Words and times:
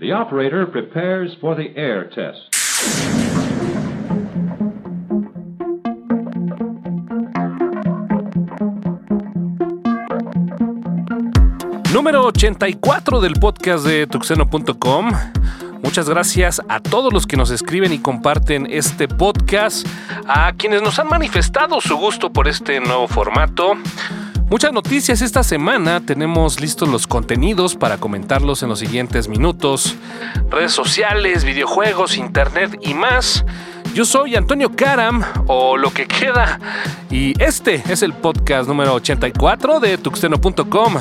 The 0.00 0.14
operator 0.14 0.64
prepares 0.64 1.36
for 1.42 1.54
the 1.54 1.78
air 1.78 2.08
test. 2.08 2.48
Número 11.92 12.24
84 12.24 13.20
del 13.20 13.34
podcast 13.34 13.84
de 13.84 14.06
tuxeno.com. 14.06 15.12
Muchas 15.82 16.08
gracias 16.08 16.62
a 16.70 16.80
todos 16.80 17.12
los 17.12 17.26
que 17.26 17.36
nos 17.36 17.50
escriben 17.50 17.92
y 17.92 17.98
comparten 17.98 18.66
este 18.70 19.06
podcast, 19.06 19.86
a 20.26 20.54
quienes 20.54 20.80
nos 20.80 20.98
han 20.98 21.08
manifestado 21.08 21.78
su 21.82 21.98
gusto 21.98 22.32
por 22.32 22.48
este 22.48 22.80
nuevo 22.80 23.06
formato. 23.06 23.74
Muchas 24.50 24.72
noticias 24.72 25.22
esta 25.22 25.44
semana, 25.44 26.04
tenemos 26.04 26.60
listos 26.60 26.88
los 26.88 27.06
contenidos 27.06 27.76
para 27.76 27.98
comentarlos 27.98 28.64
en 28.64 28.68
los 28.68 28.80
siguientes 28.80 29.28
minutos. 29.28 29.94
Redes 30.50 30.72
sociales, 30.72 31.44
videojuegos, 31.44 32.16
internet 32.16 32.76
y 32.82 32.94
más. 32.94 33.44
Yo 33.94 34.04
soy 34.04 34.34
Antonio 34.34 34.74
Karam, 34.74 35.24
o 35.46 35.76
lo 35.76 35.92
que 35.92 36.08
queda, 36.08 36.58
y 37.10 37.40
este 37.40 37.80
es 37.88 38.02
el 38.02 38.12
podcast 38.12 38.68
número 38.68 38.94
84 38.94 39.78
de 39.78 39.98
tuxteno.com, 39.98 40.94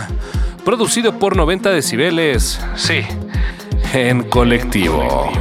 producido 0.64 1.18
por 1.18 1.36
90 1.36 1.72
decibeles, 1.72 2.60
sí, 2.76 3.02
en 3.94 4.30
colectivo. 4.30 5.32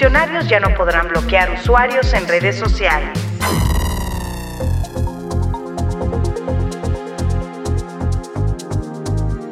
Funcionarios 0.00 0.48
ya 0.48 0.58
no 0.60 0.74
podrán 0.74 1.08
bloquear 1.08 1.52
usuarios 1.52 2.14
en 2.14 2.26
redes 2.26 2.58
sociales. 2.58 3.10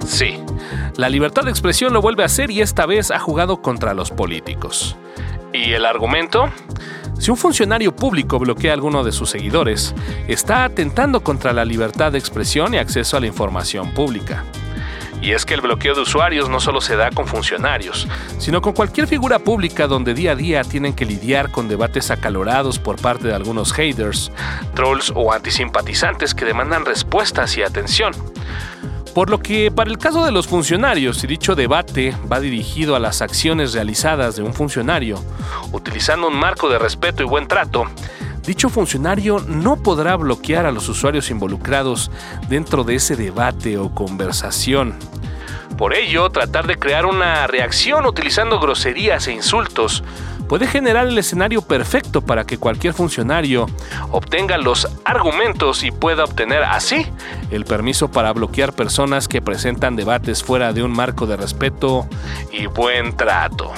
Sí, 0.06 0.42
la 0.96 1.10
libertad 1.10 1.42
de 1.44 1.50
expresión 1.50 1.92
lo 1.92 2.00
vuelve 2.00 2.22
a 2.22 2.26
hacer 2.26 2.50
y 2.50 2.62
esta 2.62 2.86
vez 2.86 3.10
ha 3.10 3.18
jugado 3.18 3.60
contra 3.60 3.92
los 3.92 4.10
políticos. 4.10 4.96
¿Y 5.52 5.74
el 5.74 5.84
argumento? 5.84 6.48
Si 7.18 7.30
un 7.30 7.36
funcionario 7.36 7.94
público 7.94 8.38
bloquea 8.38 8.70
a 8.70 8.74
alguno 8.74 9.04
de 9.04 9.12
sus 9.12 9.28
seguidores, 9.28 9.94
está 10.28 10.64
atentando 10.64 11.20
contra 11.20 11.52
la 11.52 11.66
libertad 11.66 12.12
de 12.12 12.18
expresión 12.18 12.72
y 12.72 12.78
acceso 12.78 13.18
a 13.18 13.20
la 13.20 13.26
información 13.26 13.92
pública. 13.92 14.44
Y 15.20 15.32
es 15.32 15.44
que 15.44 15.54
el 15.54 15.60
bloqueo 15.60 15.94
de 15.94 16.02
usuarios 16.02 16.48
no 16.48 16.60
solo 16.60 16.80
se 16.80 16.96
da 16.96 17.10
con 17.10 17.26
funcionarios, 17.26 18.06
sino 18.38 18.60
con 18.62 18.72
cualquier 18.72 19.06
figura 19.06 19.38
pública 19.38 19.86
donde 19.86 20.14
día 20.14 20.32
a 20.32 20.36
día 20.36 20.62
tienen 20.62 20.94
que 20.94 21.04
lidiar 21.04 21.50
con 21.50 21.68
debates 21.68 22.10
acalorados 22.10 22.78
por 22.78 23.00
parte 23.00 23.28
de 23.28 23.34
algunos 23.34 23.72
haters, 23.72 24.30
trolls 24.74 25.12
o 25.14 25.32
antisimpatizantes 25.32 26.34
que 26.34 26.44
demandan 26.44 26.84
respuestas 26.84 27.56
y 27.56 27.62
atención. 27.62 28.12
Por 29.14 29.30
lo 29.30 29.40
que 29.40 29.72
para 29.72 29.90
el 29.90 29.98
caso 29.98 30.24
de 30.24 30.30
los 30.30 30.46
funcionarios, 30.46 31.18
si 31.18 31.26
dicho 31.26 31.56
debate 31.56 32.14
va 32.30 32.38
dirigido 32.38 32.94
a 32.94 33.00
las 33.00 33.20
acciones 33.20 33.72
realizadas 33.72 34.36
de 34.36 34.42
un 34.42 34.54
funcionario, 34.54 35.20
utilizando 35.72 36.28
un 36.28 36.36
marco 36.36 36.68
de 36.68 36.78
respeto 36.78 37.24
y 37.24 37.26
buen 37.26 37.48
trato, 37.48 37.86
dicho 38.48 38.70
funcionario 38.70 39.40
no 39.46 39.76
podrá 39.76 40.16
bloquear 40.16 40.64
a 40.64 40.72
los 40.72 40.88
usuarios 40.88 41.30
involucrados 41.30 42.10
dentro 42.48 42.82
de 42.82 42.94
ese 42.94 43.14
debate 43.14 43.76
o 43.76 43.94
conversación. 43.94 44.94
Por 45.76 45.94
ello, 45.94 46.30
tratar 46.30 46.66
de 46.66 46.76
crear 46.76 47.04
una 47.04 47.46
reacción 47.46 48.06
utilizando 48.06 48.58
groserías 48.58 49.28
e 49.28 49.32
insultos 49.32 50.02
puede 50.48 50.66
generar 50.66 51.06
el 51.06 51.18
escenario 51.18 51.60
perfecto 51.60 52.22
para 52.22 52.44
que 52.44 52.56
cualquier 52.56 52.94
funcionario 52.94 53.66
obtenga 54.12 54.56
los 54.56 54.88
argumentos 55.04 55.84
y 55.84 55.90
pueda 55.90 56.24
obtener 56.24 56.62
así 56.62 57.06
el 57.50 57.66
permiso 57.66 58.10
para 58.10 58.32
bloquear 58.32 58.72
personas 58.72 59.28
que 59.28 59.42
presentan 59.42 59.94
debates 59.94 60.42
fuera 60.42 60.72
de 60.72 60.82
un 60.82 60.90
marco 60.90 61.26
de 61.26 61.36
respeto 61.36 62.08
y 62.50 62.64
buen 62.64 63.14
trato. 63.14 63.70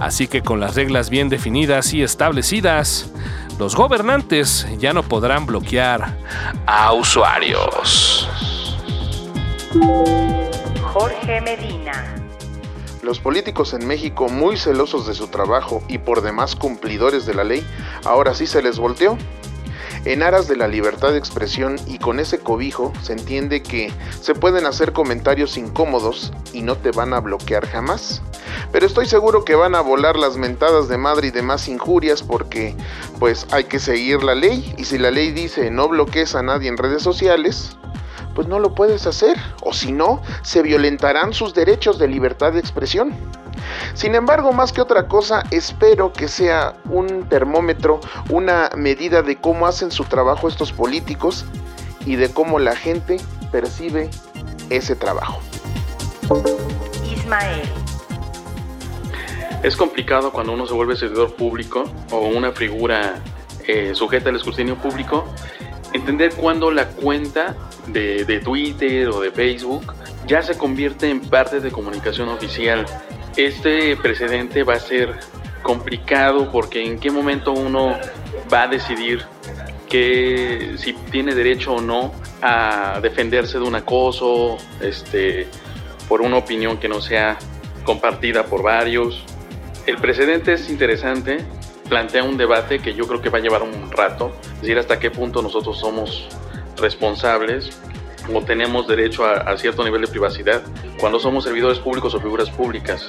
Así 0.00 0.26
que 0.26 0.40
con 0.40 0.58
las 0.58 0.74
reglas 0.74 1.10
bien 1.10 1.28
definidas 1.28 1.92
y 1.92 2.02
establecidas, 2.02 3.12
los 3.60 3.76
gobernantes 3.76 4.66
ya 4.78 4.94
no 4.94 5.02
podrán 5.02 5.44
bloquear 5.44 6.16
a 6.64 6.94
usuarios. 6.94 8.26
Jorge 10.82 11.42
Medina. 11.42 12.16
Los 13.02 13.20
políticos 13.20 13.74
en 13.74 13.86
México, 13.86 14.30
muy 14.30 14.56
celosos 14.56 15.06
de 15.06 15.12
su 15.12 15.28
trabajo 15.28 15.82
y 15.88 15.98
por 15.98 16.22
demás 16.22 16.56
cumplidores 16.56 17.26
de 17.26 17.34
la 17.34 17.44
ley, 17.44 17.62
ahora 18.06 18.32
sí 18.32 18.46
se 18.46 18.62
les 18.62 18.78
volteó. 18.78 19.18
En 20.06 20.22
aras 20.22 20.48
de 20.48 20.56
la 20.56 20.66
libertad 20.66 21.12
de 21.12 21.18
expresión 21.18 21.76
y 21.86 21.98
con 21.98 22.20
ese 22.20 22.38
cobijo 22.38 22.92
se 23.02 23.12
entiende 23.12 23.62
que 23.62 23.92
se 24.20 24.34
pueden 24.34 24.64
hacer 24.64 24.92
comentarios 24.92 25.58
incómodos 25.58 26.32
y 26.54 26.62
no 26.62 26.76
te 26.76 26.90
van 26.90 27.12
a 27.12 27.20
bloquear 27.20 27.66
jamás. 27.66 28.22
Pero 28.72 28.86
estoy 28.86 29.06
seguro 29.06 29.44
que 29.44 29.54
van 29.54 29.74
a 29.74 29.82
volar 29.82 30.16
las 30.16 30.38
mentadas 30.38 30.88
de 30.88 30.96
madre 30.96 31.28
y 31.28 31.30
demás 31.30 31.68
injurias 31.68 32.22
porque 32.22 32.74
pues 33.18 33.46
hay 33.50 33.64
que 33.64 33.78
seguir 33.78 34.22
la 34.22 34.34
ley 34.34 34.74
y 34.78 34.84
si 34.84 34.96
la 34.96 35.10
ley 35.10 35.32
dice 35.32 35.70
no 35.70 35.88
bloquees 35.88 36.34
a 36.34 36.42
nadie 36.42 36.68
en 36.68 36.78
redes 36.78 37.02
sociales, 37.02 37.76
pues 38.34 38.48
no 38.48 38.58
lo 38.58 38.74
puedes 38.74 39.06
hacer, 39.06 39.36
o 39.62 39.72
si 39.72 39.92
no, 39.92 40.22
se 40.42 40.62
violentarán 40.62 41.32
sus 41.32 41.54
derechos 41.54 41.98
de 41.98 42.08
libertad 42.08 42.52
de 42.52 42.60
expresión. 42.60 43.14
Sin 43.94 44.14
embargo, 44.14 44.52
más 44.52 44.72
que 44.72 44.80
otra 44.80 45.06
cosa, 45.06 45.44
espero 45.50 46.12
que 46.12 46.28
sea 46.28 46.74
un 46.88 47.28
termómetro, 47.28 48.00
una 48.30 48.70
medida 48.76 49.22
de 49.22 49.36
cómo 49.36 49.66
hacen 49.66 49.90
su 49.90 50.04
trabajo 50.04 50.48
estos 50.48 50.72
políticos 50.72 51.44
y 52.06 52.16
de 52.16 52.32
cómo 52.32 52.58
la 52.58 52.74
gente 52.76 53.18
percibe 53.52 54.10
ese 54.70 54.96
trabajo. 54.96 55.40
Ismael. 57.04 57.62
Es 59.62 59.76
complicado 59.76 60.32
cuando 60.32 60.52
uno 60.52 60.66
se 60.66 60.72
vuelve 60.72 60.96
servidor 60.96 61.34
público 61.34 61.84
o 62.10 62.20
una 62.20 62.52
figura 62.52 63.16
eh, 63.66 63.92
sujeta 63.94 64.30
al 64.30 64.36
escrutinio 64.36 64.76
público 64.76 65.26
entender 65.92 66.34
cuándo 66.34 66.70
la 66.70 66.88
cuenta 66.88 67.56
de, 67.86 68.24
de, 68.24 68.40
Twitter 68.40 69.08
o 69.08 69.20
de 69.20 69.30
Facebook 69.30 69.94
ya 70.26 70.42
se 70.42 70.56
convierte 70.56 71.08
en 71.08 71.20
parte 71.20 71.60
de 71.60 71.70
comunicación 71.70 72.28
oficial. 72.28 72.86
Este 73.36 73.96
precedente 73.96 74.62
va 74.62 74.74
a 74.74 74.80
ser 74.80 75.18
complicado 75.62 76.50
porque 76.50 76.84
en 76.84 76.98
qué 76.98 77.10
momento 77.10 77.52
uno 77.52 77.98
va 78.52 78.62
a 78.62 78.68
decidir 78.68 79.24
que 79.88 80.74
si 80.78 80.92
tiene 80.92 81.34
derecho 81.34 81.74
o 81.74 81.80
no 81.80 82.12
a 82.42 83.00
defenderse 83.02 83.58
de 83.58 83.64
un 83.64 83.74
acoso, 83.74 84.56
este, 84.80 85.48
por 86.08 86.22
una 86.22 86.36
opinión 86.36 86.78
que 86.78 86.88
no 86.88 87.00
sea 87.00 87.38
compartida 87.84 88.44
por 88.44 88.62
varios. 88.62 89.24
El 89.86 89.96
precedente 89.96 90.52
es 90.52 90.70
interesante, 90.70 91.44
plantea 91.88 92.22
un 92.22 92.36
debate 92.36 92.78
que 92.78 92.94
yo 92.94 93.06
creo 93.06 93.20
que 93.20 93.30
va 93.30 93.38
a 93.38 93.40
llevar 93.40 93.62
un 93.62 93.90
rato, 93.90 94.32
es 94.54 94.60
decir, 94.60 94.78
hasta 94.78 94.98
qué 95.00 95.10
punto 95.10 95.42
nosotros 95.42 95.78
somos 95.78 96.28
responsables 96.80 97.70
o 98.32 98.42
tenemos 98.42 98.86
derecho 98.86 99.24
a, 99.24 99.34
a, 99.34 99.56
cierto 99.56 99.84
nivel 99.84 100.02
de 100.02 100.08
privacidad 100.08 100.62
cuando 100.98 101.18
somos 101.18 101.44
servidores 101.44 101.78
públicos 101.78 102.14
o 102.14 102.20
figuras 102.20 102.50
públicas. 102.50 103.08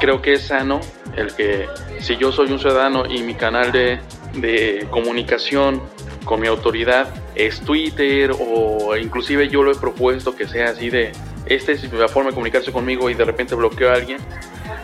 Creo 0.00 0.22
que 0.22 0.34
es 0.34 0.42
sano 0.42 0.80
el 1.16 1.34
que 1.34 1.66
si 2.00 2.16
yo 2.16 2.30
soy 2.30 2.52
un 2.52 2.58
ciudadano 2.58 3.06
y 3.06 3.22
mi 3.22 3.34
canal 3.34 3.72
de, 3.72 4.00
de 4.34 4.86
comunicación 4.90 5.82
con 6.24 6.40
mi 6.40 6.46
autoridad 6.46 7.08
es 7.34 7.60
Twitter 7.60 8.32
o 8.38 8.96
inclusive 8.96 9.48
yo 9.48 9.62
lo 9.62 9.72
he 9.72 9.76
propuesto 9.76 10.36
que 10.36 10.46
sea 10.46 10.70
así 10.70 10.90
de 10.90 11.12
esta 11.46 11.72
es 11.72 11.90
la 11.92 12.08
forma 12.08 12.30
de 12.30 12.34
comunicarse 12.34 12.70
conmigo 12.72 13.08
y 13.08 13.14
de 13.14 13.24
repente 13.24 13.54
bloqueo 13.54 13.90
a 13.90 13.94
alguien, 13.94 14.18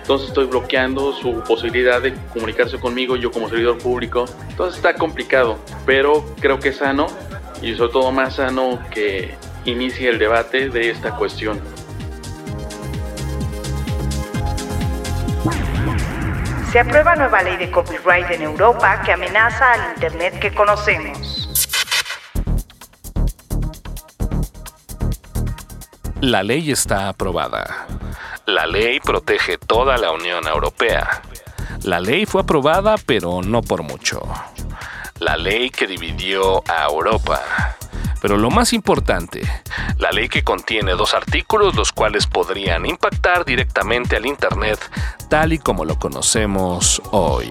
entonces 0.01 0.29
estoy 0.29 0.47
bloqueando 0.47 1.13
su 1.13 1.43
posibilidad 1.47 2.01
de 2.01 2.15
comunicarse 2.33 2.79
conmigo 2.79 3.17
yo 3.17 3.31
como 3.31 3.51
servidor 3.51 3.79
público. 3.79 4.25
Entonces 4.49 4.77
está 4.77 4.95
complicado, 4.95 5.59
pero 5.85 6.25
creo 6.41 6.59
que 6.61 6.71
es 6.71 6.77
sano 6.77 7.07
y 7.65 7.75
sobre 7.75 7.93
todo 7.93 8.13
más 8.13 8.35
sano 8.37 8.79
que 8.91 9.35
inicie 9.65 10.11
el 10.11 10.19
debate 10.19 10.69
de 10.69 10.91
esta 10.91 11.17
cuestión. 11.17 11.59
Se 16.71 16.81
aprueba 16.81 17.15
nueva 17.15 17.43
ley 17.43 17.57
de 17.57 17.71
copyright 17.71 18.31
en 18.33 18.43
Europa 18.43 19.01
que 19.03 19.13
amenaza 19.13 19.73
al 19.73 19.95
Internet 19.95 20.39
que 20.41 20.53
conocemos. 20.53 21.49
La 26.21 26.43
ley 26.43 26.71
está 26.71 27.09
aprobada. 27.09 27.87
La 28.45 28.67
ley 28.67 29.01
protege 29.01 29.57
toda 29.57 29.97
la 29.97 30.11
Unión 30.11 30.47
Europea. 30.47 31.23
La 31.83 32.01
ley 32.01 32.27
fue 32.27 32.43
aprobada, 32.43 32.97
pero 33.07 33.41
no 33.43 33.63
por 33.63 33.83
mucho. 33.83 34.23
La 35.25 35.39
ley 35.39 35.71
que 35.71 35.87
dividió 35.87 36.63
a 36.69 36.85
Europa. 36.85 37.41
Pero 38.21 38.37
lo 38.37 38.51
más 38.51 38.75
importante, 38.75 39.41
la 39.97 40.11
ley 40.13 40.29
que 40.29 40.45
contiene 40.45 40.93
dos 40.93 41.15
artículos 41.15 41.75
los 41.75 41.93
cuales 41.93 42.27
podrían 42.27 42.85
impactar 42.85 43.47
directamente 43.47 44.17
al 44.17 44.27
Internet 44.27 44.79
tal 45.31 45.55
y 45.55 45.59
como 45.59 45.87
lo 45.87 45.99
conocemos 45.99 47.01
hoy. 47.11 47.49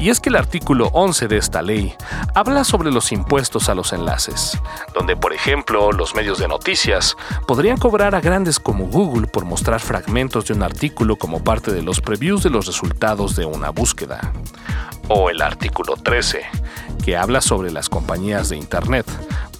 Y 0.00 0.08
es 0.08 0.18
que 0.18 0.30
el 0.30 0.36
artículo 0.36 0.88
11 0.94 1.28
de 1.28 1.36
esta 1.36 1.60
ley 1.60 1.94
habla 2.34 2.64
sobre 2.64 2.90
los 2.90 3.12
impuestos 3.12 3.68
a 3.68 3.74
los 3.74 3.92
enlaces, 3.92 4.58
donde 4.94 5.14
por 5.14 5.34
ejemplo 5.34 5.92
los 5.92 6.14
medios 6.14 6.38
de 6.38 6.48
noticias 6.48 7.18
podrían 7.46 7.76
cobrar 7.76 8.14
a 8.14 8.22
grandes 8.22 8.58
como 8.58 8.86
Google 8.86 9.26
por 9.26 9.44
mostrar 9.44 9.78
fragmentos 9.78 10.46
de 10.46 10.54
un 10.54 10.62
artículo 10.62 11.16
como 11.16 11.44
parte 11.44 11.70
de 11.70 11.82
los 11.82 12.00
previews 12.00 12.42
de 12.42 12.48
los 12.48 12.66
resultados 12.66 13.36
de 13.36 13.44
una 13.44 13.68
búsqueda. 13.68 14.32
O 15.08 15.28
el 15.28 15.42
artículo 15.42 15.96
13, 16.02 16.44
que 17.04 17.18
habla 17.18 17.42
sobre 17.42 17.70
las 17.70 17.90
compañías 17.90 18.48
de 18.48 18.56
Internet, 18.56 19.04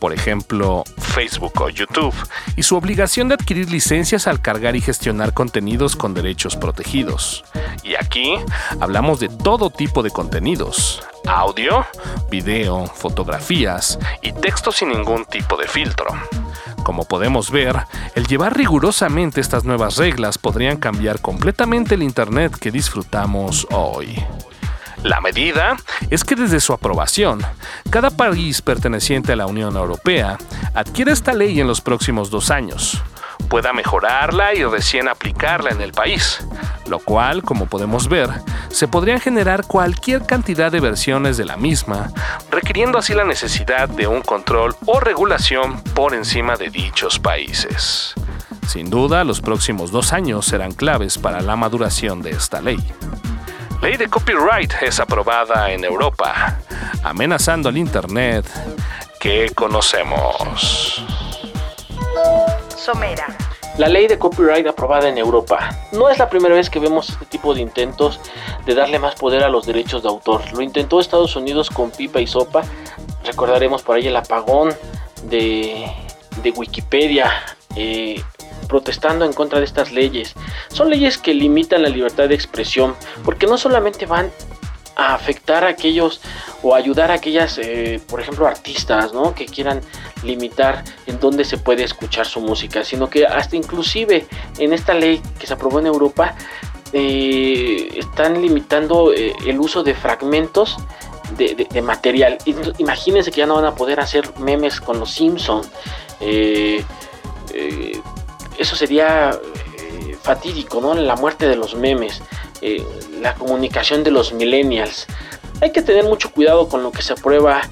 por 0.01 0.13
ejemplo 0.13 0.83
Facebook 0.97 1.61
o 1.61 1.69
YouTube, 1.69 2.15
y 2.57 2.63
su 2.63 2.77
obligación 2.77 3.29
de 3.29 3.35
adquirir 3.35 3.71
licencias 3.71 4.27
al 4.27 4.41
cargar 4.41 4.75
y 4.75 4.81
gestionar 4.81 5.35
contenidos 5.35 5.95
con 5.95 6.15
derechos 6.15 6.57
protegidos. 6.57 7.45
Y 7.85 7.95
aquí 7.95 8.35
hablamos 8.81 9.21
de 9.21 9.29
todo 9.29 9.71
tipo 9.71 10.03
de 10.03 10.11
contenidos, 10.11 11.03
audio, 11.27 11.87
video, 12.31 12.87
fotografías 12.87 13.99
y 14.23 14.33
texto 14.33 14.73
sin 14.73 14.89
ningún 14.89 15.25
tipo 15.27 15.57
de 15.57 15.69
filtro. 15.69 16.09
Como 16.83 17.05
podemos 17.05 17.51
ver, 17.51 17.77
el 18.15 18.27
llevar 18.27 18.57
rigurosamente 18.57 19.41
estas 19.41 19.65
nuevas 19.65 19.97
reglas 19.97 20.39
podrían 20.39 20.79
cambiar 20.79 21.21
completamente 21.21 21.95
el 21.95 22.03
Internet 22.03 22.57
que 22.59 22.71
disfrutamos 22.71 23.67
hoy. 23.71 24.17
La 25.03 25.21
medida 25.23 25.77
es 26.11 26.25
que 26.25 26.37
desde 26.37 26.61
su 26.61 26.75
aprobación, 26.75 27.41
cada 27.89 28.11
país 28.11 28.61
perteneciente 28.61 29.33
a 29.33 29.37
la 29.37 29.47
Unión 29.47 29.77
Europea 29.77 30.37
adquiere 30.75 31.13
esta 31.13 31.33
ley 31.33 31.59
en 31.59 31.67
los 31.67 31.81
próximos 31.81 32.31
dos 32.31 32.51
años, 32.51 33.03
pueda 33.49 33.73
mejorarla 33.73 34.55
y 34.55 34.63
recién 34.65 35.09
aplicarla 35.09 35.71
en 35.71 35.81
el 35.81 35.93
país, 35.93 36.47
lo 36.87 36.99
cual, 36.99 37.43
como 37.43 37.65
podemos 37.65 38.09
ver, 38.09 38.29
se 38.69 38.89
podrían 38.89 39.21
generar 39.21 39.67
cualquier 39.67 40.27
cantidad 40.27 40.71
de 40.71 40.81
versiones 40.81 41.39
de 41.39 41.47
la 41.47 41.57
misma, 41.57 42.11
requiriendo 42.51 42.99
así 42.99 43.15
la 43.15 43.25
necesidad 43.25 43.89
de 43.89 44.07
un 44.07 44.21
control 44.21 44.77
o 44.85 45.01
regulación 45.01 45.83
por 45.95 46.15
encima 46.15 46.57
de 46.57 46.69
dichos 46.69 47.19
países. 47.19 48.15
Sin 48.69 48.91
duda, 48.91 49.25
los 49.25 49.41
próximos 49.41 49.91
dos 49.91 50.13
años 50.13 50.45
serán 50.45 50.73
claves 50.73 51.17
para 51.17 51.41
la 51.41 51.57
maduración 51.57 52.21
de 52.21 52.31
esta 52.33 52.61
ley 52.61 52.79
ley 53.83 53.97
de 53.97 54.09
copyright 54.09 54.75
es 54.83 55.01
aprobada 55.01 55.71
en 55.73 55.85
Europa, 55.85 56.59
amenazando 57.03 57.69
al 57.71 57.79
Internet 57.79 58.45
que 59.19 59.51
conocemos. 59.55 61.03
Somera. 62.77 63.27
La 63.79 63.89
ley 63.89 64.07
de 64.07 64.19
copyright 64.19 64.67
aprobada 64.67 65.09
en 65.09 65.17
Europa. 65.17 65.71
No 65.93 66.11
es 66.11 66.19
la 66.19 66.29
primera 66.29 66.55
vez 66.55 66.69
que 66.69 66.79
vemos 66.79 67.09
este 67.09 67.25
tipo 67.25 67.55
de 67.55 67.63
intentos 67.63 68.21
de 68.67 68.75
darle 68.75 68.99
más 68.99 69.15
poder 69.15 69.43
a 69.43 69.49
los 69.49 69.67
derechos 69.67 70.03
de 70.03 70.09
autor. 70.09 70.43
Lo 70.53 70.61
intentó 70.61 71.01
Estados 71.01 71.35
Unidos 71.37 71.71
con 71.71 71.91
pipa 71.91 72.21
y 72.21 72.27
sopa. 72.27 72.63
Recordaremos 73.25 73.83
por 73.83 73.97
ahí 73.97 74.07
el 74.07 74.17
apagón 74.17 74.75
de, 75.23 75.91
de 76.43 76.51
Wikipedia. 76.51 77.33
Eh, 77.77 78.23
protestando 78.71 79.25
en 79.25 79.33
contra 79.33 79.59
de 79.59 79.65
estas 79.65 79.91
leyes. 79.91 80.35
Son 80.69 80.89
leyes 80.89 81.19
que 81.19 81.35
limitan 81.35 81.83
la 81.83 81.89
libertad 81.89 82.29
de 82.29 82.37
expresión, 82.37 82.95
porque 83.25 83.49
no 83.49 83.59
solamente 83.59 84.07
van 84.07 84.31
a 84.95 85.15
afectar 85.15 85.65
a 85.65 85.69
aquellos 85.69 86.21
o 86.63 86.75
ayudar 86.75 87.11
a 87.11 87.15
aquellas, 87.15 87.59
eh, 87.59 88.01
por 88.09 88.21
ejemplo, 88.21 88.47
artistas, 88.47 89.13
¿no? 89.13 89.35
Que 89.35 89.47
quieran 89.47 89.81
limitar 90.23 90.85
en 91.07 91.19
dónde 91.19 91.45
se 91.45 91.59
puede 91.59 91.83
escuchar 91.83 92.27
su 92.27 92.41
música, 92.41 92.85
sino 92.85 93.11
que 93.11 93.27
hasta 93.27 93.57
inclusive 93.57 94.27
en 94.59 94.73
esta 94.73 94.95
ley 94.95 95.21
que 95.39 95.47
se 95.47 95.55
aprobó 95.55 95.81
en 95.81 95.87
Europa 95.87 96.37
eh, 96.93 97.89
están 97.97 98.41
limitando 98.41 99.13
eh, 99.13 99.33
el 99.47 99.59
uso 99.59 99.83
de 99.83 99.95
fragmentos 99.95 100.77
de, 101.37 101.83
material. 101.83 102.39
Imagínense 102.79 103.31
que 103.31 103.39
ya 103.39 103.47
no 103.47 103.55
van 103.55 103.65
a 103.65 103.75
poder 103.75 104.01
hacer 104.01 104.31
memes 104.39 104.81
con 104.81 105.01
los 105.01 105.11
Simpsons 105.11 105.69
eso 108.61 108.77
sería 108.77 109.31
eh, 109.79 110.17
fatídico, 110.23 110.81
¿no? 110.83 110.95
La 110.95 111.17
muerte 111.17 111.49
de 111.49 111.57
los 111.57 111.75
memes, 111.75 112.23
eh, 112.61 112.85
la 113.21 113.35
comunicación 113.35 114.05
de 114.05 114.11
los 114.11 114.35
millennials. 114.35 115.07
Hay 115.63 115.73
que 115.73 115.81
tener 115.81 116.05
mucho 116.05 116.31
cuidado 116.31 116.69
con 116.69 116.83
lo 116.83 116.93
que 116.93 117.01
se 117.01 117.15
aprueba 117.15 117.63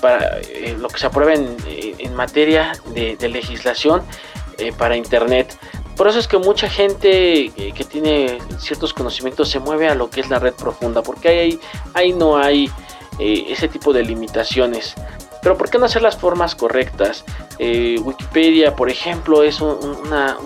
para 0.00 0.38
eh, 0.40 0.74
lo 0.78 0.88
que 0.88 0.98
se 0.98 1.06
aprueba 1.06 1.34
en, 1.34 2.14
materia 2.14 2.72
de, 2.94 3.28
legislación 3.28 4.02
para 4.76 4.96
internet. 4.96 5.56
Por 5.96 6.08
eso 6.08 6.18
es 6.18 6.26
que 6.26 6.36
mucha 6.36 6.68
gente 6.68 7.52
que 7.54 7.84
tiene 7.84 8.38
ciertos 8.58 8.92
conocimientos 8.92 9.48
se 9.48 9.60
mueve 9.60 9.88
a 9.88 9.94
lo 9.94 10.10
que 10.10 10.20
es 10.20 10.28
la 10.28 10.40
red 10.40 10.52
profunda, 10.54 11.00
porque 11.00 11.28
ahí, 11.28 11.60
ahí 11.94 12.12
no 12.12 12.36
hay 12.36 12.68
ese 13.20 13.68
tipo 13.68 13.92
de 13.92 14.02
limitaciones. 14.02 14.96
Pero 15.42 15.56
¿por 15.56 15.70
qué 15.70 15.78
no 15.78 15.86
hacer 15.86 16.02
las 16.02 16.16
formas 16.16 16.54
correctas? 16.54 17.24
Eh, 17.58 17.98
Wikipedia, 18.02 18.74
por 18.74 18.90
ejemplo, 18.90 19.42
es 19.42 19.60
una, 19.60 20.36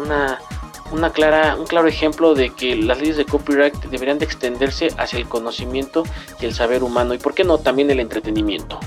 una, 0.91 1.11
clara, 1.11 1.57
un 1.57 1.67
claro 1.67 1.89
ejemplo 1.89 2.35
de 2.35 2.51
que 2.51 2.77
las 2.77 2.99
leyes 2.99 3.17
de 3.17 3.25
copyright 3.25 3.75
deberían 3.87 4.19
de 4.19 4.25
extenderse 4.25 4.89
hacia 4.99 5.19
el 5.19 5.29
conocimiento 5.29 6.05
y 6.41 6.47
el 6.47 6.55
saber 6.55 6.83
humano 6.83 7.15
y, 7.15 7.19
¿por 7.19 7.35
qué 7.35 7.45
no, 7.45 7.59
también 7.59 7.91
el 7.91 8.01
entretenimiento? 8.01 8.79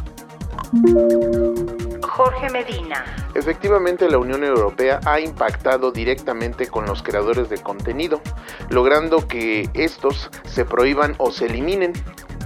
Jorge 2.16 2.50
Medina. 2.50 3.04
Efectivamente, 3.34 4.10
la 4.10 4.18
Unión 4.18 4.44
Europea 4.44 5.02
ha 5.06 5.20
impactado 5.20 5.92
directamente 5.92 6.68
con 6.68 6.86
los 6.86 7.04
creadores 7.04 7.50
de 7.50 7.58
contenido, 7.58 8.22
logrando 8.70 9.28
que 9.28 9.70
estos 9.74 10.30
se 10.46 10.64
prohíban 10.64 11.16
o 11.18 11.32
se 11.32 11.48
eliminen. 11.48 11.92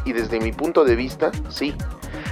Y 0.05 0.13
desde 0.13 0.39
mi 0.39 0.51
punto 0.51 0.85
de 0.85 0.95
vista, 0.95 1.31
sí, 1.49 1.75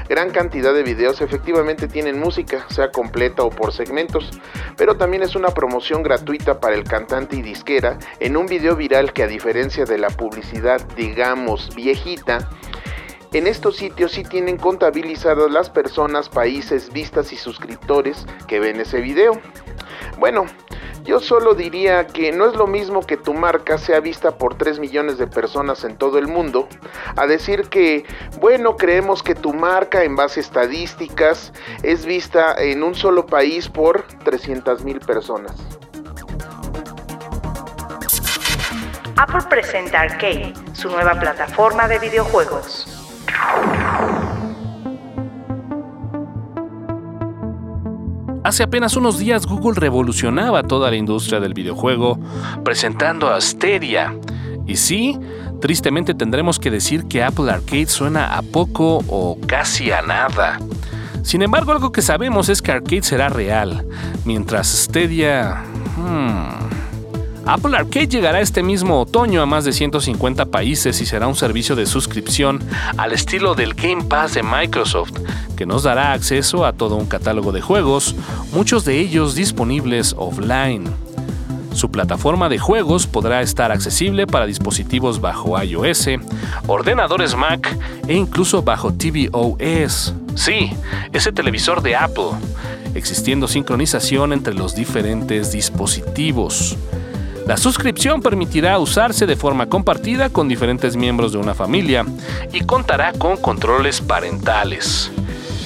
Gran 0.10 0.30
cantidad 0.30 0.74
de 0.74 0.84
videos 0.84 1.20
efectivamente 1.20 1.88
tienen 1.88 2.18
música, 2.18 2.66
sea 2.70 2.92
completa 2.92 3.44
o 3.44 3.50
por 3.50 3.74
segmentos, 3.74 4.32
pero 4.78 4.96
también 4.96 5.22
es 5.22 5.36
una 5.36 5.50
promoción 5.50 6.02
gratuita 6.02 6.62
para 6.62 6.76
el 6.76 6.86
cantante 6.86 7.36
y 7.36 7.42
disquera 7.42 7.98
en 8.20 8.38
un 8.38 8.46
video 8.46 8.78
viral 8.78 9.12
que 9.12 9.24
a 9.24 9.28
diferencia 9.28 9.84
de 9.84 9.98
la 9.98 10.10
publicidad 10.10 10.80
digamos 10.96 11.76
viejita, 11.76 12.50
en 13.38 13.48
estos 13.48 13.78
sitios 13.78 14.14
sí 14.14 14.24
tienen 14.24 14.58
contabilizadas 14.58 15.52
las 15.52 15.70
personas, 15.70 16.30
países, 16.30 16.92
vistas 16.92 17.32
y 17.32 17.38
suscriptores 17.38 18.26
que 18.48 18.60
ven 18.60 18.80
ese 18.80 19.02
video. 19.02 19.40
Bueno, 20.18 20.46
yo 21.04 21.20
solo 21.20 21.54
diría 21.54 22.08
que 22.08 22.32
no 22.32 22.50
es 22.50 22.56
lo 22.56 22.68
mismo 22.68 23.02
que 23.02 23.16
tu 23.16 23.34
marca 23.34 23.78
sea 23.78 24.00
vista 24.00 24.38
por 24.38 24.58
3 24.58 24.80
millones 24.80 25.18
de 25.18 25.28
personas 25.28 25.84
en 25.84 25.98
todo 25.98 26.18
el 26.18 26.28
mundo, 26.28 26.68
a 27.16 27.28
decir 27.28 27.70
que, 27.70 28.06
bueno, 28.40 28.76
creemos 28.76 29.24
que 29.24 29.36
tu 29.36 29.54
marca 29.54 30.04
en 30.04 30.16
base 30.16 30.40
a 30.40 30.44
estadísticas 30.44 31.54
es 31.84 32.06
vista 32.06 32.56
en 32.58 32.82
un 32.82 32.96
solo 32.96 33.26
país 33.26 33.70
por 33.70 34.04
300 34.24 34.84
mil 34.84 35.00
personas. 35.00 35.56
Apple 39.16 39.44
presenta 39.50 40.02
Arcade, 40.02 40.54
su 40.74 40.90
nueva 40.90 41.20
plataforma 41.20 41.88
de 41.88 42.00
videojuegos. 42.00 42.97
Hace 48.48 48.64
apenas 48.64 48.96
unos 48.96 49.20
días 49.20 49.46
Google 49.46 49.78
revolucionaba 49.78 50.64
toda 50.64 50.90
la 50.90 50.96
industria 50.96 51.42
del 51.42 51.54
videojuego 51.54 52.18
presentando 52.64 53.30
a 53.30 53.42
Stadia. 53.42 54.18
Y 54.66 54.78
sí, 54.78 55.20
tristemente 55.60 56.14
tendremos 56.14 56.58
que 56.58 56.72
decir 56.72 57.08
que 57.10 57.24
Apple 57.24 57.52
Arcade 57.52 57.88
suena 57.88 58.38
a 58.38 58.42
poco 58.42 59.04
o 59.10 59.38
casi 59.46 59.92
a 59.92 60.02
nada. 60.02 60.60
Sin 61.24 61.42
embargo, 61.42 61.74
algo 61.74 61.92
que 61.92 62.02
sabemos 62.02 62.48
es 62.48 62.62
que 62.62 62.72
Arcade 62.72 63.04
será 63.04 63.28
real, 63.28 63.86
mientras 64.24 64.68
Stadia... 64.68 65.66
Hmm, 65.98 66.67
Apple 67.48 67.78
Arcade 67.78 68.10
llegará 68.10 68.42
este 68.42 68.62
mismo 68.62 69.00
otoño 69.00 69.42
a 69.42 69.46
más 69.46 69.64
de 69.64 69.72
150 69.72 70.48
países 70.48 71.00
y 71.00 71.06
será 71.06 71.28
un 71.28 71.36
servicio 71.36 71.78
de 71.78 71.86
suscripción 71.86 72.60
al 72.98 73.14
estilo 73.14 73.56
del 73.56 73.74
Game 73.74 74.04
Pass 74.04 74.34
de 74.34 74.44
Microsoft, 74.44 75.14
que 75.56 75.66
nos 75.66 75.84
dará 75.84 76.12
acceso 76.12 76.66
a 76.66 76.74
todo 76.74 76.98
un 76.98 77.06
catálogo 77.06 77.54
de 77.54 77.62
juegos, 77.62 78.16
muchos 78.52 78.84
de 78.84 79.00
ellos 79.00 79.34
disponibles 79.34 80.14
offline. 80.18 80.94
Su 81.72 81.90
plataforma 81.90 82.50
de 82.50 82.60
juegos 82.60 83.08
podrá 83.08 83.42
estar 83.42 83.72
accesible 83.72 84.28
para 84.28 84.46
dispositivos 84.46 85.22
bajo 85.22 85.58
iOS, 85.64 86.10
ordenadores 86.68 87.34
Mac 87.38 87.78
e 88.10 88.14
incluso 88.14 88.62
bajo 88.62 88.92
tvOS. 88.92 90.14
Sí, 90.36 90.72
ese 91.14 91.32
televisor 91.32 91.82
de 91.82 91.96
Apple, 91.96 92.32
existiendo 92.94 93.48
sincronización 93.48 94.34
entre 94.34 94.54
los 94.54 94.76
diferentes 94.76 95.54
dispositivos. 95.54 96.76
La 97.48 97.56
suscripción 97.56 98.22
permitirá 98.22 98.78
usarse 98.78 99.26
de 99.26 99.38
forma 99.38 99.68
compartida 99.68 100.30
con 100.30 100.50
diferentes 100.50 100.98
miembros 100.98 101.32
de 101.32 101.38
una 101.38 101.54
familia 101.54 102.06
y 102.52 102.60
contará 102.62 103.14
con 103.14 103.38
controles 103.38 104.02
parentales. 104.02 105.10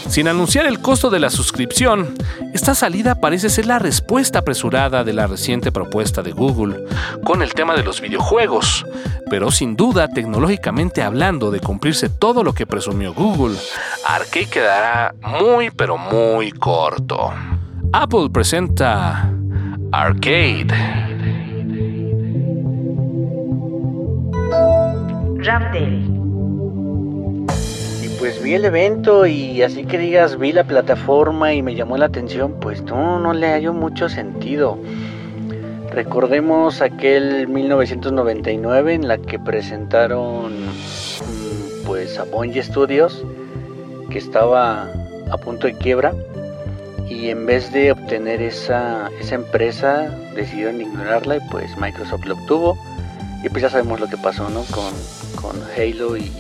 Sin 0.08 0.28
anunciar 0.28 0.68
el 0.68 0.80
costo 0.80 1.10
de 1.10 1.20
la 1.20 1.32
suscripción, 1.32 2.14
esta 2.54 2.76
salida 2.76 3.16
parece 3.16 3.50
ser 3.50 3.66
la 3.66 3.80
respuesta 3.80 4.40
apresurada 4.40 5.04
de 5.04 5.14
la 5.14 5.26
reciente 5.26 5.72
propuesta 5.72 6.22
de 6.22 6.34
Google 6.34 6.84
con 7.24 7.42
el 7.42 7.56
tema 7.56 7.74
de 7.74 7.84
los 7.84 8.00
videojuegos, 8.00 8.86
pero 9.32 9.50
sin 9.50 9.76
duda, 9.76 10.08
tecnológicamente 10.08 11.02
hablando 11.02 11.50
de 11.50 11.62
cumplirse 11.62 12.10
todo 12.10 12.44
lo 12.44 12.54
que 12.54 12.68
presumió 12.68 13.12
Google, 13.16 13.58
Arcade 14.06 14.46
quedará 14.46 15.16
muy 15.24 15.72
pero 15.72 15.98
muy 15.98 16.52
corto. 16.52 17.34
Apple 17.92 18.30
presenta 18.32 19.34
Arcade. 19.92 21.11
Ramdale. 25.44 26.22
Y 28.04 28.10
pues 28.20 28.42
vi 28.44 28.54
el 28.54 28.66
evento 28.66 29.26
y 29.26 29.62
así 29.64 29.86
que 29.86 29.98
digas, 29.98 30.38
vi 30.38 30.52
la 30.52 30.64
plataforma 30.64 31.54
y 31.54 31.62
me 31.62 31.76
llamó 31.76 31.98
la 31.98 32.06
atención, 32.06 32.56
pues 32.60 32.84
no, 32.84 33.20
no 33.20 33.34
le 33.34 33.48
hallo 33.48 33.74
mucho 33.74 34.08
sentido. 34.08 34.78
Recordemos 35.92 36.82
aquel 36.82 37.48
1999 37.48 38.94
en 38.94 39.08
la 39.08 39.18
que 39.18 39.40
presentaron 39.40 40.68
mm, 40.68 41.86
pues 41.86 42.18
a 42.18 42.24
Bungie 42.24 42.64
Studios 42.64 43.26
que 44.10 44.18
estaba 44.20 44.90
a 45.32 45.38
punto 45.38 45.68
de 45.68 45.74
quiebra 45.74 46.14
y 47.10 47.30
en 47.30 47.46
vez 47.46 47.74
de 47.74 47.92
obtener 47.92 48.42
esa, 48.42 49.10
esa 49.20 49.36
empresa 49.36 50.10
decidieron 50.36 50.80
ignorarla 50.80 51.38
y 51.38 51.40
pues 51.50 51.78
Microsoft 51.78 52.26
lo 52.26 52.36
obtuvo 52.36 52.78
y 53.44 53.50
pues 53.50 53.64
ya 53.64 53.70
sabemos 53.70 54.00
lo 54.00 54.08
que 54.08 54.18
pasó 54.18 54.50
¿no? 54.50 54.64
con, 54.66 54.94
con 55.42 55.62
Halo 55.76 56.18
y 56.18 56.32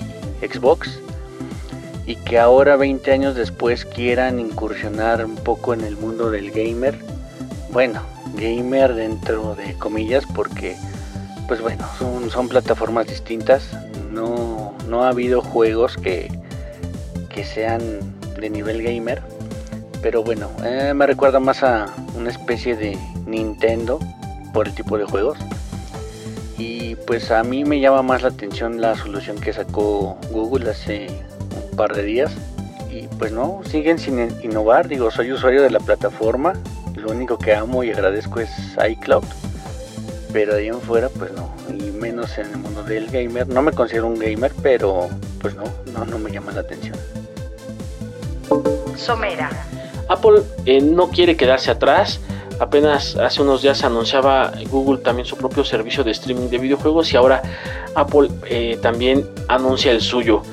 Xbox 0.42 1.00
y 2.06 2.16
que 2.16 2.40
ahora 2.40 2.76
20 2.76 3.12
años 3.12 3.36
después 3.36 3.86
quieran 3.86 4.40
incursionar 4.40 5.26
un 5.26 5.36
poco 5.36 5.74
en 5.74 5.82
el 5.82 5.98
mundo 5.98 6.32
del 6.32 6.52
gamer. 6.52 6.98
Bueno 7.72 8.02
gamer 8.36 8.94
dentro 8.94 9.56
de 9.56 9.74
comillas 9.78 10.26
porque 10.36 10.76
pues 11.48 11.62
bueno 11.62 11.86
son, 11.98 12.48
plataformas 12.48 13.08
distintas. 13.08 13.64
No, 14.12 14.74
no 14.88 15.04
ha 15.04 15.10
habido 15.10 15.42
juegos 15.42 15.98
que, 15.98 16.32
que 17.30 17.44
sean 17.44 17.82
de 18.40 18.50
nivel 18.50 18.82
gamer. 18.82 19.22
Pero 20.02 20.24
bueno, 20.24 20.50
eh, 20.64 20.94
me 20.96 21.06
recuerda 21.06 21.40
más 21.40 21.64
a 21.64 21.88
una 22.16 22.30
especie 22.30 22.76
de 22.76 22.98
Nintendo 23.28 24.00
por 24.54 24.68
el 24.68 24.74
tipo 24.74 24.98
de 24.98 25.06
juegos. 25.06 25.38
Y 26.62 26.96
pues 27.08 27.32
a 27.32 27.44
mí 27.44 27.66
me 27.66 27.80
llama 27.80 28.04
más 28.04 28.22
la 28.22 28.28
atención 28.28 28.82
la 28.82 28.96
solución 28.96 29.40
que 29.40 29.52
sacó 29.52 30.16
Google 30.30 30.70
hace 30.70 31.08
un 31.72 31.76
par 31.76 31.96
de 31.96 32.04
días. 32.04 32.32
Y 32.92 33.08
pues 33.18 33.32
no, 33.32 33.62
siguen 33.66 33.98
sin 33.98 34.20
innovar. 34.44 34.88
Digo, 34.88 35.10
soy 35.10 35.32
usuario 35.32 35.64
de 35.64 35.72
la 35.72 35.80
plataforma. 35.80 36.54
Lo 36.94 37.10
único 37.10 37.40
que 37.40 37.56
amo 37.56 37.84
y 37.84 37.90
agradezco 37.90 38.42
es 38.42 38.52
iCloud. 38.88 39.24
Pero 40.32 40.54
de 40.54 40.62
ahí 40.62 40.68
en 40.68 40.80
fuera, 40.80 41.10
pues 41.10 41.32
no. 41.32 41.52
Y 41.68 41.90
menos 41.90 42.38
en 42.38 42.52
el 42.52 42.58
mundo 42.58 42.84
del 42.84 43.10
gamer. 43.10 43.48
No 43.48 43.64
me 43.64 43.72
considero 43.72 44.06
un 44.06 44.20
gamer, 44.20 44.52
pero 44.62 45.10
pues 45.42 45.56
no, 45.56 45.64
no, 45.94 46.06
no 46.06 46.20
me 46.20 46.30
llama 46.30 46.52
la 46.52 46.60
atención. 46.62 46.96
Somera. 48.96 49.50
Apple 50.10 50.44
eh, 50.68 50.80
no 50.80 51.10
quiere 51.10 51.36
quedarse 51.36 51.72
atrás. 51.72 52.20
Apenas 52.62 53.16
hace 53.16 53.42
unos 53.42 53.64
días 53.64 53.84
anunciaba 53.84 54.52
Google 54.70 55.00
también 55.00 55.26
su 55.26 55.36
propio 55.36 55.64
servicio 55.64 56.04
de 56.04 56.12
streaming 56.12 56.48
de 56.48 56.60
videojuegos 56.60 57.12
y 57.12 57.18
ahora 57.18 57.42
Apple 57.96 58.30
eh, 58.48 58.78
también 58.80 59.28
anuncia 59.48 59.92
el 59.92 60.00
suyo. 60.00 60.44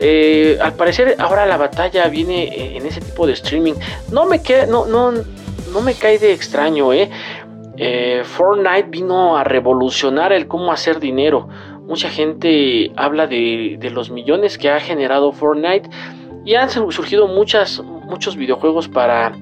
Eh, 0.00 0.58
al 0.60 0.72
parecer 0.72 1.14
ahora 1.16 1.46
la 1.46 1.56
batalla 1.56 2.08
viene 2.08 2.76
en 2.76 2.84
ese 2.84 3.00
tipo 3.00 3.24
de 3.24 3.34
streaming. 3.34 3.74
No 4.10 4.26
me, 4.26 4.42
queda, 4.42 4.66
no, 4.66 4.86
no, 4.86 5.12
no 5.12 5.80
me 5.80 5.94
cae 5.94 6.18
de 6.18 6.32
extraño, 6.32 6.92
¿eh? 6.92 7.08
Fortnite 8.24 8.88
vino 8.88 9.36
a 9.36 9.44
revolucionar 9.44 10.32
el 10.32 10.48
cómo 10.48 10.72
hacer 10.72 10.98
dinero. 10.98 11.48
Mucha 11.86 12.10
gente 12.10 12.90
habla 12.96 13.28
de, 13.28 13.76
de 13.78 13.90
los 13.90 14.10
millones 14.10 14.58
que 14.58 14.70
ha 14.70 14.80
generado 14.80 15.30
Fortnite 15.30 15.88
y 16.44 16.56
han 16.56 16.68
surgido 16.68 17.28
muchas, 17.28 17.80
muchos 17.80 18.36
videojuegos 18.36 18.88
para, 18.88 19.36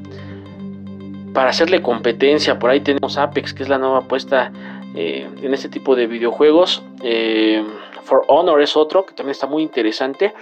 para 1.33 1.51
hacerle 1.51 1.83
competencia. 1.83 2.59
Por 2.59 2.71
ahí 2.71 2.81
tenemos 2.81 3.17
Apex, 3.19 3.55
que 3.55 3.63
es 3.63 3.69
la 3.69 3.79
nueva 3.79 3.99
apuesta 3.99 4.53
eh, 4.95 5.29
en 5.43 5.55
este 5.55 5.69
tipo 5.69 5.97
de 5.97 6.07
videojuegos. 6.07 6.83
Eh, 7.03 7.65
For 8.05 8.25
Honor 8.29 8.61
es 8.61 8.77
otro 8.77 9.07
que 9.07 9.15
también 9.15 9.33
está 9.33 9.47
muy 9.47 9.63
interesante. 9.63 10.35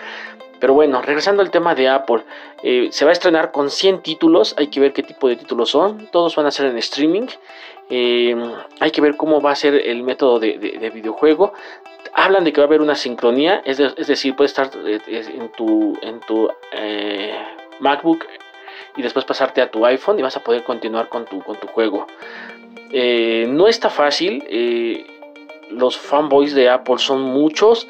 Pero 0.59 0.75
bueno, 0.75 1.00
regresando 1.00 1.42
al 1.42 1.50
tema 1.50 1.75
de 1.75 1.88
Apple, 1.88 2.23
eh, 2.62 2.88
se 2.90 3.04
va 3.04 3.11
a 3.11 3.12
estrenar 3.12 3.50
con 3.50 3.70
100 3.70 4.02
títulos. 4.02 4.54
Hay 4.59 4.66
que 4.66 4.80
ver 4.80 4.92
qué 4.92 5.02
tipo 5.02 5.28
de 5.28 5.37
títulos 5.37 5.70
son. 5.70 6.09
Todos 6.12 6.37
van 6.37 6.47
a 6.47 6.50
ser 6.50 6.66
en 6.66 6.76
streaming. 6.78 7.28
hay 7.88 8.90
que 8.92 9.00
ver 9.00 9.16
cómo 9.16 9.40
va 9.40 9.52
a 9.52 9.56
ser 9.56 9.75
el 9.75 10.02
método 10.02 10.38
de, 10.38 10.59
de 10.59 10.90
videojuego 10.90 11.52
hablan 12.12 12.44
de 12.44 12.52
que 12.52 12.61
va 12.61 12.64
a 12.64 12.66
haber 12.66 12.80
una 12.80 12.97
sincronía, 12.97 13.62
es, 13.64 13.78
decir, 13.78 14.35
puedes 14.35 14.50
estar 14.50 14.70
en 14.85 15.52
tu, 15.52 15.97
en 16.02 16.20
tu 16.20 16.49
MacBook 17.78 18.26
y 19.00 19.02
después 19.02 19.25
pasarte 19.25 19.62
a 19.62 19.71
tu 19.71 19.87
iPhone 19.87 20.19
y 20.19 20.23
vas 20.23 20.37
a 20.37 20.40
poder 20.40 20.62
continuar 20.62 21.09
con 21.09 21.25
tu, 21.25 21.40
con 21.40 21.59
tu 21.59 21.66
juego. 21.69 22.07
Eh, 22.92 23.47
no 23.49 23.66
está 23.66 23.88
fácil, 23.88 24.45
eh, 24.47 25.07
los 25.71 25.97
fanboys 25.97 26.54
de 26.54 26.69
Apple 26.69 26.99
son 26.99 27.23
muchos 27.23 27.88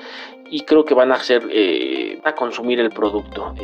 y 0.48 0.60
creo 0.60 0.84
que 0.84 0.94
van 0.94 1.10
a 1.10 1.16
hacer 1.16 1.48
eh, 1.50 2.20
a 2.24 2.32
consumir 2.36 2.78
el 2.78 2.90
producto, 2.90 3.54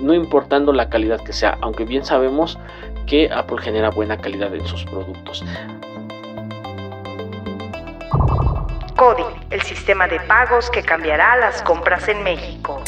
no 0.00 0.14
importando 0.14 0.72
la 0.72 0.88
calidad 0.88 1.22
que 1.22 1.32
sea, 1.32 1.58
aunque 1.60 1.84
bien 1.84 2.04
sabemos 2.04 2.58
que 3.06 3.30
Apple 3.32 3.58
genera 3.58 3.90
buena 3.90 4.16
calidad 4.16 4.52
en 4.52 4.66
sus 4.66 4.84
productos. 4.84 5.44
CODI, 8.96 9.24
el 9.50 9.62
sistema 9.62 10.08
de 10.08 10.18
pagos 10.20 10.70
que 10.70 10.82
cambiará 10.82 11.36
las 11.36 11.62
compras 11.62 12.08
en 12.08 12.24
México. 12.24 12.82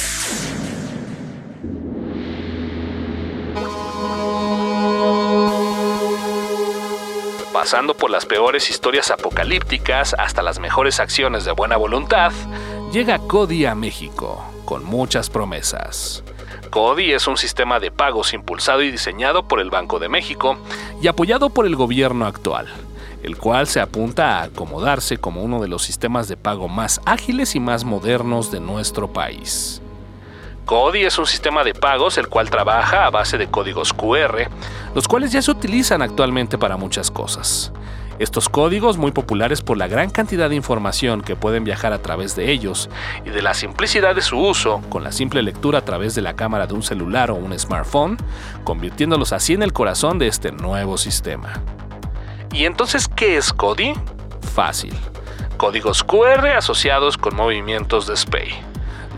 Pasando 7.58 7.94
por 7.94 8.12
las 8.12 8.24
peores 8.24 8.70
historias 8.70 9.10
apocalípticas 9.10 10.14
hasta 10.16 10.42
las 10.42 10.60
mejores 10.60 11.00
acciones 11.00 11.44
de 11.44 11.50
buena 11.50 11.76
voluntad, 11.76 12.30
llega 12.92 13.18
CODI 13.18 13.66
a 13.66 13.74
México, 13.74 14.44
con 14.64 14.84
muchas 14.84 15.28
promesas. 15.28 16.22
CODI 16.70 17.14
es 17.14 17.26
un 17.26 17.36
sistema 17.36 17.80
de 17.80 17.90
pagos 17.90 18.32
impulsado 18.32 18.82
y 18.82 18.92
diseñado 18.92 19.48
por 19.48 19.58
el 19.58 19.70
Banco 19.70 19.98
de 19.98 20.08
México 20.08 20.56
y 21.02 21.08
apoyado 21.08 21.50
por 21.50 21.66
el 21.66 21.74
gobierno 21.74 22.26
actual, 22.26 22.68
el 23.24 23.36
cual 23.36 23.66
se 23.66 23.80
apunta 23.80 24.38
a 24.38 24.44
acomodarse 24.44 25.18
como 25.18 25.42
uno 25.42 25.60
de 25.60 25.66
los 25.66 25.82
sistemas 25.82 26.28
de 26.28 26.36
pago 26.36 26.68
más 26.68 27.00
ágiles 27.06 27.56
y 27.56 27.60
más 27.60 27.82
modernos 27.82 28.52
de 28.52 28.60
nuestro 28.60 29.12
país. 29.12 29.82
CODI 30.68 31.06
es 31.06 31.18
un 31.18 31.24
sistema 31.24 31.64
de 31.64 31.72
pagos 31.72 32.18
el 32.18 32.28
cual 32.28 32.50
trabaja 32.50 33.06
a 33.06 33.10
base 33.10 33.38
de 33.38 33.46
códigos 33.46 33.94
QR, 33.94 34.50
los 34.94 35.08
cuales 35.08 35.32
ya 35.32 35.40
se 35.40 35.50
utilizan 35.50 36.02
actualmente 36.02 36.58
para 36.58 36.76
muchas 36.76 37.10
cosas. 37.10 37.72
Estos 38.18 38.50
códigos, 38.50 38.98
muy 38.98 39.10
populares 39.10 39.62
por 39.62 39.78
la 39.78 39.88
gran 39.88 40.10
cantidad 40.10 40.50
de 40.50 40.56
información 40.56 41.22
que 41.22 41.36
pueden 41.36 41.64
viajar 41.64 41.94
a 41.94 42.02
través 42.02 42.36
de 42.36 42.52
ellos 42.52 42.90
y 43.24 43.30
de 43.30 43.40
la 43.40 43.54
simplicidad 43.54 44.14
de 44.14 44.20
su 44.20 44.38
uso, 44.38 44.82
con 44.90 45.02
la 45.02 45.10
simple 45.10 45.42
lectura 45.42 45.78
a 45.78 45.84
través 45.86 46.14
de 46.14 46.20
la 46.20 46.36
cámara 46.36 46.66
de 46.66 46.74
un 46.74 46.82
celular 46.82 47.30
o 47.30 47.36
un 47.36 47.58
smartphone, 47.58 48.18
convirtiéndolos 48.64 49.32
así 49.32 49.54
en 49.54 49.62
el 49.62 49.72
corazón 49.72 50.18
de 50.18 50.26
este 50.26 50.52
nuevo 50.52 50.98
sistema. 50.98 51.62
¿Y 52.52 52.66
entonces 52.66 53.08
qué 53.08 53.38
es 53.38 53.54
CODI? 53.54 53.94
Fácil. 54.52 54.92
Códigos 55.56 56.04
QR 56.04 56.46
asociados 56.58 57.16
con 57.16 57.34
movimientos 57.34 58.06
de 58.06 58.18
SPAY 58.18 58.68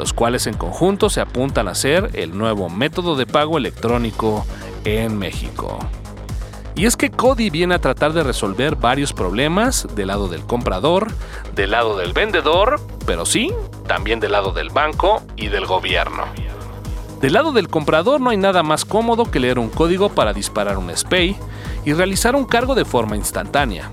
los 0.01 0.15
cuales 0.15 0.47
en 0.47 0.55
conjunto 0.55 1.11
se 1.11 1.21
apuntan 1.21 1.69
a 1.69 1.75
ser 1.75 2.09
el 2.15 2.37
nuevo 2.37 2.71
método 2.71 3.17
de 3.17 3.27
pago 3.27 3.59
electrónico 3.59 4.47
en 4.85 5.19
México. 5.19 5.79
Y 6.75 6.87
es 6.87 6.97
que 6.97 7.11
Cody 7.11 7.51
viene 7.51 7.75
a 7.75 7.81
tratar 7.81 8.15
de 8.15 8.23
resolver 8.23 8.77
varios 8.77 9.13
problemas 9.13 9.87
del 9.95 10.09
lado 10.09 10.29
del 10.29 10.47
comprador, 10.47 11.13
del 11.55 11.73
lado 11.73 11.99
del 11.99 12.15
vendedor, 12.15 12.81
pero 13.05 13.27
sí, 13.27 13.53
también 13.87 14.21
del 14.21 14.33
lado 14.33 14.53
del 14.53 14.71
banco 14.71 15.23
y 15.37 15.49
del 15.49 15.67
gobierno. 15.67 16.25
Del 17.21 17.35
lado 17.35 17.53
del 17.53 17.69
comprador 17.69 18.23
no 18.23 18.31
hay 18.31 18.39
nada 18.39 18.63
más 18.63 18.87
cómodo 18.87 19.31
que 19.31 19.39
leer 19.39 19.59
un 19.59 19.69
código 19.69 20.09
para 20.09 20.33
disparar 20.33 20.79
un 20.79 20.97
SPAY 20.97 21.37
y 21.85 21.93
realizar 21.93 22.35
un 22.35 22.47
cargo 22.47 22.75
de 22.75 22.87
forma 22.87 23.17
instantánea. 23.17 23.91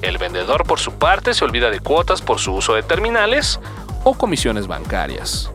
El 0.00 0.16
vendedor 0.18 0.64
por 0.64 0.80
su 0.80 0.92
parte 0.94 1.34
se 1.34 1.44
olvida 1.44 1.70
de 1.70 1.78
cuotas 1.78 2.22
por 2.22 2.40
su 2.40 2.54
uso 2.54 2.74
de 2.74 2.82
terminales 2.82 3.60
o 4.04 4.14
comisiones 4.14 4.66
bancarias. 4.66 5.50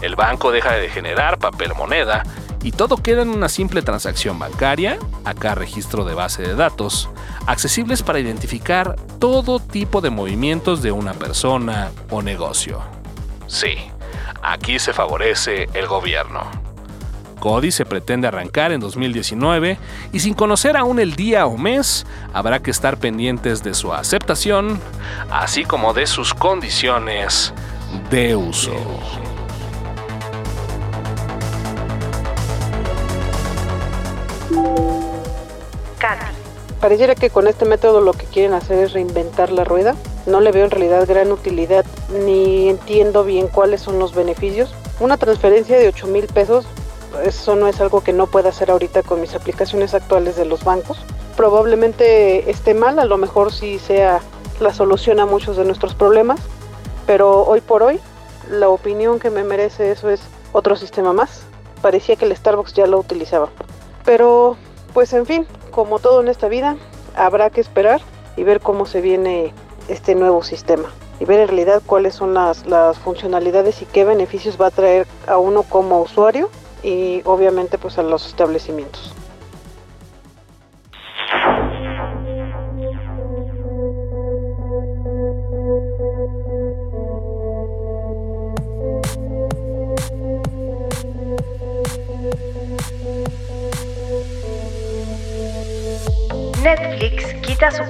El 0.00 0.16
banco 0.16 0.50
deja 0.50 0.72
de 0.72 0.88
generar 0.88 1.38
papel 1.38 1.72
moneda 1.74 2.24
y 2.62 2.72
todo 2.72 2.96
queda 2.96 3.22
en 3.22 3.28
una 3.28 3.48
simple 3.48 3.82
transacción 3.82 4.38
bancaria, 4.38 4.98
acá 5.24 5.54
registro 5.54 6.04
de 6.04 6.14
base 6.14 6.42
de 6.42 6.54
datos, 6.54 7.10
accesibles 7.46 8.02
para 8.02 8.20
identificar 8.20 8.96
todo 9.18 9.60
tipo 9.60 10.00
de 10.00 10.10
movimientos 10.10 10.82
de 10.82 10.90
una 10.90 11.12
persona 11.12 11.90
o 12.10 12.22
negocio. 12.22 12.80
Sí, 13.46 13.76
aquí 14.42 14.78
se 14.78 14.94
favorece 14.94 15.68
el 15.74 15.86
gobierno. 15.86 16.42
Cody 17.38 17.70
se 17.70 17.84
pretende 17.84 18.28
arrancar 18.28 18.72
en 18.72 18.80
2019 18.80 19.78
y 20.14 20.20
sin 20.20 20.32
conocer 20.32 20.78
aún 20.78 20.98
el 20.98 21.14
día 21.14 21.44
o 21.44 21.58
mes, 21.58 22.06
habrá 22.32 22.60
que 22.60 22.70
estar 22.70 22.96
pendientes 22.96 23.62
de 23.62 23.74
su 23.74 23.92
aceptación, 23.92 24.80
así 25.30 25.64
como 25.64 25.92
de 25.92 26.06
sus 26.06 26.32
condiciones 26.32 27.52
de 28.10 28.36
uso. 28.36 28.72
Katy. 35.98 36.24
Pareciera 36.80 37.14
que 37.14 37.30
con 37.30 37.46
este 37.48 37.64
método 37.64 38.00
lo 38.00 38.12
que 38.12 38.26
quieren 38.26 38.52
hacer 38.52 38.78
es 38.78 38.92
reinventar 38.92 39.50
la 39.50 39.64
rueda. 39.64 39.94
No 40.26 40.40
le 40.40 40.52
veo 40.52 40.64
en 40.64 40.70
realidad 40.70 41.06
gran 41.08 41.32
utilidad 41.32 41.84
ni 42.24 42.68
entiendo 42.68 43.24
bien 43.24 43.48
cuáles 43.48 43.80
son 43.80 43.98
los 43.98 44.14
beneficios. 44.14 44.74
Una 45.00 45.16
transferencia 45.16 45.78
de 45.78 45.88
8 45.88 46.06
mil 46.08 46.26
pesos, 46.26 46.66
eso 47.24 47.56
no 47.56 47.68
es 47.68 47.80
algo 47.80 48.02
que 48.02 48.12
no 48.12 48.26
pueda 48.26 48.50
hacer 48.50 48.70
ahorita 48.70 49.02
con 49.02 49.20
mis 49.20 49.34
aplicaciones 49.34 49.94
actuales 49.94 50.36
de 50.36 50.44
los 50.44 50.62
bancos. 50.62 50.98
Probablemente 51.36 52.50
esté 52.50 52.74
mal, 52.74 52.98
a 52.98 53.04
lo 53.04 53.16
mejor 53.16 53.52
sí 53.52 53.78
sea 53.78 54.20
la 54.60 54.72
solución 54.72 55.20
a 55.20 55.26
muchos 55.26 55.56
de 55.56 55.64
nuestros 55.64 55.94
problemas, 55.94 56.40
pero 57.06 57.44
hoy 57.44 57.60
por 57.60 57.82
hoy 57.82 58.00
la 58.50 58.68
opinión 58.68 59.18
que 59.18 59.30
me 59.30 59.44
merece 59.44 59.90
eso 59.90 60.10
es 60.10 60.20
otro 60.52 60.76
sistema 60.76 61.12
más. 61.12 61.42
Parecía 61.82 62.16
que 62.16 62.24
el 62.24 62.36
Starbucks 62.36 62.74
ya 62.74 62.86
lo 62.86 62.98
utilizaba. 62.98 63.48
Pero, 64.04 64.56
pues 64.92 65.12
en 65.12 65.26
fin, 65.26 65.46
como 65.70 65.98
todo 65.98 66.20
en 66.20 66.28
esta 66.28 66.48
vida, 66.48 66.76
habrá 67.16 67.50
que 67.50 67.60
esperar 67.60 68.00
y 68.36 68.42
ver 68.42 68.60
cómo 68.60 68.86
se 68.86 69.00
viene 69.00 69.52
este 69.88 70.14
nuevo 70.14 70.42
sistema 70.42 70.90
y 71.20 71.24
ver 71.24 71.40
en 71.40 71.48
realidad 71.48 71.82
cuáles 71.84 72.14
son 72.14 72.34
las, 72.34 72.66
las 72.66 72.98
funcionalidades 72.98 73.82
y 73.82 73.86
qué 73.86 74.04
beneficios 74.04 74.60
va 74.60 74.66
a 74.66 74.70
traer 74.70 75.06
a 75.26 75.38
uno 75.38 75.62
como 75.62 76.00
usuario 76.00 76.50
y 76.82 77.22
obviamente 77.24 77.78
pues 77.78 77.98
a 77.98 78.02
los 78.02 78.26
establecimientos. 78.26 79.13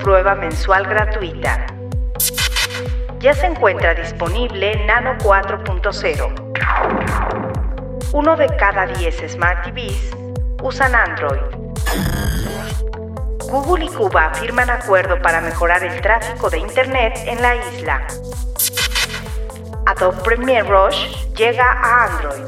Prueba 0.04 0.34
mensual 0.34 0.86
gratuita. 0.86 1.66
Ya 3.20 3.32
se 3.32 3.46
encuentra 3.46 3.94
disponible 3.94 4.84
Nano 4.84 5.16
4.0. 5.18 8.12
Uno 8.12 8.36
de 8.36 8.46
cada 8.58 8.86
10 8.86 9.32
Smart 9.32 9.64
TVs 9.64 10.14
usan 10.62 10.94
Android. 10.94 11.40
Google 13.50 13.86
y 13.86 13.88
Cuba 13.88 14.34
firman 14.34 14.68
acuerdo 14.68 15.22
para 15.22 15.40
mejorar 15.40 15.82
el 15.82 15.98
tráfico 16.02 16.50
de 16.50 16.58
Internet 16.58 17.14
en 17.24 17.40
la 17.40 17.56
isla. 17.56 18.06
Adobe 19.86 20.20
Premiere 20.22 20.68
Rush 20.68 21.16
llega 21.34 21.64
a 21.64 22.04
Android. 22.04 22.44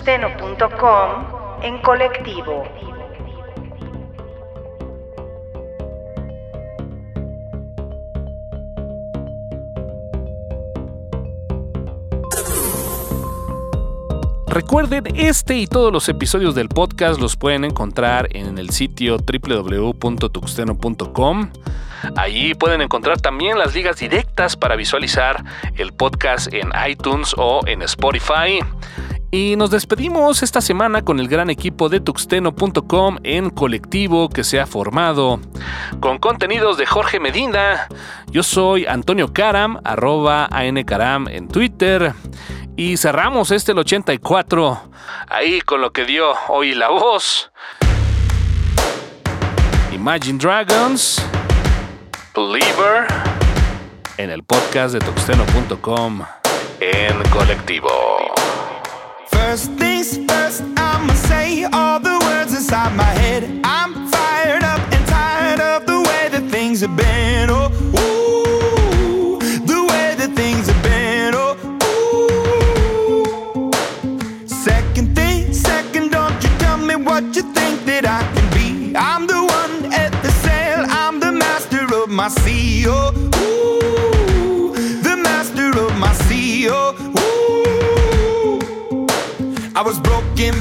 tuxteno.com 0.00 1.62
en 1.62 1.78
colectivo. 1.82 2.64
Recuerden, 14.48 15.04
este 15.16 15.58
y 15.58 15.66
todos 15.66 15.92
los 15.92 16.08
episodios 16.08 16.54
del 16.54 16.68
podcast 16.68 17.20
los 17.20 17.36
pueden 17.36 17.64
encontrar 17.64 18.34
en 18.34 18.56
el 18.58 18.70
sitio 18.70 19.18
www.tuxteno.com. 19.18 21.50
Allí 22.16 22.54
pueden 22.54 22.80
encontrar 22.80 23.20
también 23.20 23.58
las 23.58 23.74
ligas 23.74 23.98
directas 23.98 24.56
para 24.56 24.76
visualizar 24.76 25.44
el 25.76 25.92
podcast 25.92 26.50
en 26.54 26.70
iTunes 26.88 27.34
o 27.36 27.60
en 27.66 27.82
Spotify. 27.82 28.60
Y 29.32 29.54
nos 29.54 29.70
despedimos 29.70 30.42
esta 30.42 30.60
semana 30.60 31.02
con 31.02 31.20
el 31.20 31.28
gran 31.28 31.50
equipo 31.50 31.88
de 31.88 32.00
tuxteno.com 32.00 33.18
en 33.22 33.50
colectivo 33.50 34.28
que 34.28 34.42
se 34.42 34.58
ha 34.58 34.66
formado. 34.66 35.38
Con 36.00 36.18
contenidos 36.18 36.76
de 36.78 36.86
Jorge 36.86 37.20
Medina, 37.20 37.86
yo 38.32 38.42
soy 38.42 38.86
Antonio 38.86 39.32
Karam, 39.32 39.80
arroba 39.84 40.48
ANCaram 40.50 41.28
en 41.28 41.46
Twitter. 41.46 42.12
Y 42.76 42.96
cerramos 42.96 43.52
este 43.52 43.70
el 43.70 43.78
84, 43.78 44.90
ahí 45.28 45.60
con 45.60 45.80
lo 45.80 45.92
que 45.92 46.06
dio 46.06 46.32
hoy 46.48 46.74
la 46.74 46.88
voz. 46.88 47.52
Imagine 49.92 50.38
Dragons, 50.38 51.24
Believer, 52.34 53.06
en 54.16 54.30
el 54.30 54.42
podcast 54.42 54.94
de 54.94 54.98
tuxteno.com 55.00 56.22
en 56.80 57.22
colectivo. 57.30 57.90
First 59.32 59.70
things 59.72 60.16
first, 60.28 60.62
I'ma 60.76 61.14
say 61.14 61.64
all 61.72 62.00
the 62.00 62.18
words 62.24 62.52
inside 62.54 62.94
my 62.96 62.99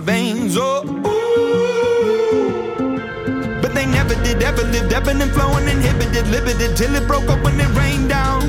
Veins. 0.00 0.56
Oh, 0.58 0.82
ooh. 0.84 1.00
But 3.62 3.74
they 3.74 3.86
never 3.86 4.14
did 4.24 4.42
ever 4.42 4.62
live, 4.64 4.92
ebbing 4.92 5.20
and 5.20 5.30
flowing, 5.32 5.68
inhibited, 5.68 6.26
limited 6.28 6.76
till 6.76 6.94
it 6.94 7.06
broke 7.06 7.28
up 7.28 7.42
when. 7.44 7.60
It 7.60 7.68
rained 7.76 8.08
down. 8.08 8.39